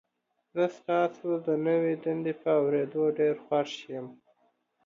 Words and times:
زه 0.55 0.63
ستاسو 0.77 1.29
د 1.45 1.47
نوي 1.67 1.93
دندې 2.03 2.33
په 2.41 2.49
اوریدو 2.59 3.03
ډیر 3.19 3.35
خوښ 3.45 3.71
یم. 3.93 4.07